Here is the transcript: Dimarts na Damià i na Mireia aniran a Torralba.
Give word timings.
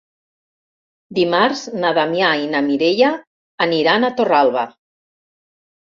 Dimarts 1.17 1.61
na 1.85 1.93
Damià 1.99 2.33
i 2.47 2.49
na 2.55 2.65
Mireia 2.71 3.13
aniran 3.71 4.05
a 4.05 4.15
Torralba. 4.19 4.69